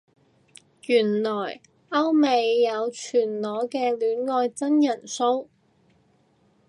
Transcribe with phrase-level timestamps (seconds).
[0.87, 5.45] 原來歐美有全裸嘅戀愛真人騷